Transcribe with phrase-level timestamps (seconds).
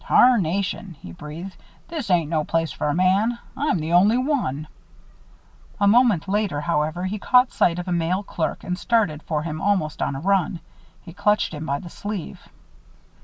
[0.05, 1.55] "Tarnation!" he breathed.
[1.87, 4.65] "This ain't no place for a man I'm the only one!"
[5.79, 9.61] A moment later, however, he caught sight of a male clerk and started for him
[9.61, 10.59] almost on a run.
[11.03, 12.49] He clutched him by the sleeve.